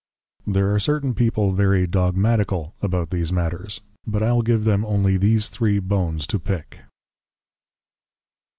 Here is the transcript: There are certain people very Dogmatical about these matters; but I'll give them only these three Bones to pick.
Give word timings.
There 0.47 0.73
are 0.73 0.79
certain 0.79 1.13
people 1.13 1.51
very 1.51 1.85
Dogmatical 1.85 2.73
about 2.81 3.11
these 3.11 3.31
matters; 3.31 3.81
but 4.07 4.23
I'll 4.23 4.41
give 4.41 4.63
them 4.63 4.83
only 4.83 5.15
these 5.15 5.47
three 5.49 5.77
Bones 5.77 6.25
to 6.25 6.39
pick. 6.39 6.79